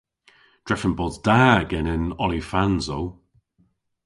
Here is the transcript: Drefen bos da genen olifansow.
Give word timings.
Drefen 0.65 0.93
bos 0.99 1.15
da 1.25 1.41
genen 1.71 2.03
olifansow. 2.23 3.05